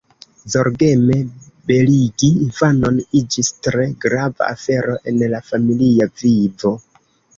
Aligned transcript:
Zorgeme 0.51 1.17
beligi 1.71 2.29
infanon 2.45 2.97
iĝis 3.21 3.53
tre 3.67 3.85
grava 4.07 4.49
afero 4.55 4.97
en 5.13 5.23
la 5.35 5.43
familia 5.51 6.09
vivo. 6.23 6.73